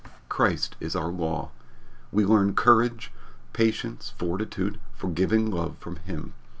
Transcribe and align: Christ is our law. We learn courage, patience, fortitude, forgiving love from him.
Christ 0.29 0.75
is 0.79 0.95
our 0.95 1.09
law. 1.11 1.51
We 2.11 2.25
learn 2.25 2.55
courage, 2.55 3.11
patience, 3.53 4.15
fortitude, 4.17 4.79
forgiving 4.95 5.51
love 5.51 5.77
from 5.77 5.97
him. 5.97 6.33